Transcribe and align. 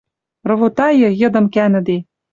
Ровотайы, 0.49 1.09
йыдым 1.19 1.45
кӓнӹде 1.53 1.97